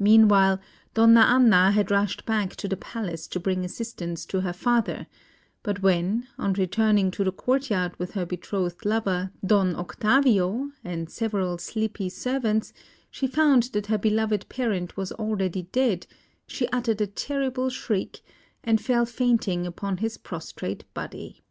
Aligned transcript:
Meanwhile, 0.00 0.58
Donna 0.94 1.20
Anna 1.20 1.70
had 1.70 1.92
rushed 1.92 2.26
back 2.26 2.56
to 2.56 2.66
the 2.66 2.76
palace 2.76 3.28
to 3.28 3.38
bring 3.38 3.64
assistance 3.64 4.26
to 4.26 4.40
her 4.40 4.52
father; 4.52 5.06
but 5.62 5.80
when, 5.80 6.26
on 6.36 6.54
returning 6.54 7.12
to 7.12 7.22
the 7.22 7.30
courtyard 7.30 7.96
with 7.96 8.14
her 8.14 8.26
betrothed 8.26 8.84
lover, 8.84 9.30
Don 9.46 9.76
Octavio, 9.76 10.72
and 10.82 11.08
several 11.08 11.56
sleepy 11.58 12.08
servants, 12.08 12.72
she 13.12 13.28
found 13.28 13.62
that 13.74 13.86
her 13.86 13.98
beloved 13.98 14.48
parent 14.48 14.96
was 14.96 15.12
already 15.12 15.62
dead, 15.70 16.08
she 16.48 16.66
uttered 16.70 17.00
a 17.00 17.06
terrible 17.06 17.70
shriek, 17.70 18.22
and 18.64 18.80
fell 18.80 19.06
fainting 19.06 19.68
upon 19.68 19.98
his 19.98 20.18
prostrate 20.18 20.84
body. 20.94 21.42